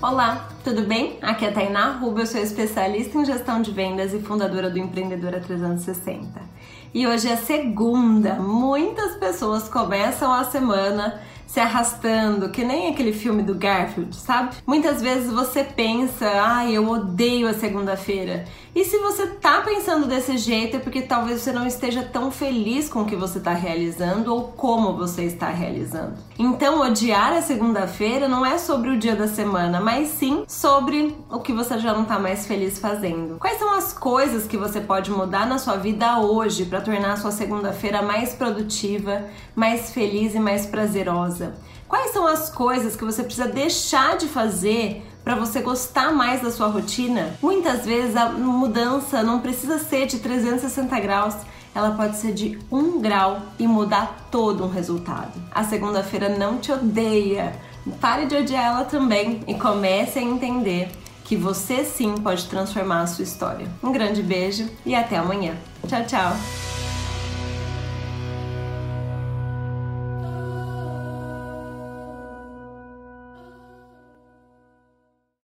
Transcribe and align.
Olá, 0.00 0.48
tudo 0.62 0.82
bem? 0.82 1.18
Aqui 1.20 1.44
é 1.44 1.48
a 1.48 1.52
Tainá 1.52 1.98
Rubio, 1.98 2.22
eu 2.22 2.26
sou 2.26 2.40
especialista 2.40 3.18
em 3.18 3.24
gestão 3.24 3.60
de 3.60 3.72
vendas 3.72 4.14
e 4.14 4.20
fundadora 4.20 4.70
do 4.70 4.78
Empreendedora 4.78 5.40
360. 5.40 6.40
E 6.94 7.04
hoje 7.04 7.28
é 7.28 7.34
segunda. 7.34 8.34
Muitas 8.34 9.16
pessoas 9.16 9.68
começam 9.68 10.32
a 10.32 10.44
semana 10.44 11.20
se 11.48 11.58
arrastando, 11.58 12.50
que 12.50 12.62
nem 12.62 12.88
aquele 12.88 13.12
filme 13.12 13.42
do 13.42 13.54
Garfield, 13.54 14.14
sabe? 14.14 14.54
Muitas 14.66 15.00
vezes 15.00 15.32
você 15.32 15.64
pensa, 15.64 16.28
ai, 16.28 16.76
eu 16.76 16.86
odeio 16.86 17.48
a 17.48 17.54
segunda-feira. 17.54 18.44
E 18.74 18.84
se 18.84 18.98
você 18.98 19.26
tá 19.26 19.62
pensando 19.62 20.06
desse 20.06 20.36
jeito 20.36 20.76
é 20.76 20.78
porque 20.78 21.00
talvez 21.00 21.40
você 21.40 21.50
não 21.50 21.66
esteja 21.66 22.02
tão 22.02 22.30
feliz 22.30 22.88
com 22.88 23.00
o 23.00 23.06
que 23.06 23.16
você 23.16 23.38
está 23.38 23.54
realizando 23.54 24.32
ou 24.32 24.44
como 24.44 24.94
você 24.94 25.24
está 25.24 25.48
realizando. 25.48 26.18
Então, 26.38 26.82
odiar 26.82 27.32
a 27.32 27.40
segunda-feira 27.40 28.28
não 28.28 28.44
é 28.44 28.58
sobre 28.58 28.90
o 28.90 28.98
dia 28.98 29.16
da 29.16 29.26
semana, 29.26 29.80
mas 29.80 30.08
sim 30.08 30.44
sobre 30.46 31.16
o 31.30 31.40
que 31.40 31.52
você 31.52 31.78
já 31.78 31.94
não 31.94 32.04
tá 32.04 32.18
mais 32.18 32.46
feliz 32.46 32.78
fazendo. 32.78 33.38
Quais 33.38 33.58
são 33.58 33.72
as 33.72 33.92
coisas 33.92 34.46
que 34.46 34.56
você 34.56 34.82
pode 34.82 35.10
mudar 35.10 35.46
na 35.46 35.58
sua 35.58 35.76
vida 35.76 36.20
hoje 36.20 36.66
para 36.66 36.82
tornar 36.82 37.12
a 37.12 37.16
sua 37.16 37.32
segunda-feira 37.32 38.02
mais 38.02 38.34
produtiva, 38.34 39.24
mais 39.56 39.92
feliz 39.92 40.34
e 40.34 40.38
mais 40.38 40.66
prazerosa? 40.66 41.37
Quais 41.88 42.12
são 42.12 42.26
as 42.26 42.50
coisas 42.50 42.94
que 42.94 43.04
você 43.04 43.22
precisa 43.22 43.48
deixar 43.48 44.16
de 44.16 44.26
fazer 44.26 45.02
para 45.24 45.34
você 45.34 45.60
gostar 45.60 46.12
mais 46.12 46.42
da 46.42 46.50
sua 46.50 46.68
rotina? 46.68 47.34
Muitas 47.42 47.86
vezes 47.86 48.16
a 48.16 48.28
mudança 48.28 49.22
não 49.22 49.40
precisa 49.40 49.78
ser 49.78 50.06
de 50.06 50.18
360 50.18 51.00
graus, 51.00 51.34
ela 51.74 51.92
pode 51.92 52.16
ser 52.16 52.32
de 52.32 52.58
um 52.70 53.00
grau 53.00 53.40
e 53.58 53.66
mudar 53.66 54.28
todo 54.30 54.64
um 54.64 54.68
resultado. 54.68 55.32
A 55.50 55.64
segunda-feira 55.64 56.28
não 56.28 56.58
te 56.58 56.72
odeia. 56.72 57.52
Pare 58.00 58.26
de 58.26 58.36
odiar 58.36 58.64
ela 58.64 58.84
também 58.84 59.42
e 59.46 59.54
comece 59.54 60.18
a 60.18 60.22
entender 60.22 60.90
que 61.24 61.36
você 61.36 61.84
sim 61.84 62.14
pode 62.16 62.46
transformar 62.46 63.02
a 63.02 63.06
sua 63.06 63.22
história. 63.22 63.68
Um 63.82 63.92
grande 63.92 64.22
beijo 64.22 64.68
e 64.84 64.94
até 64.94 65.16
amanhã. 65.16 65.54
Tchau, 65.86 66.04
tchau! 66.04 66.67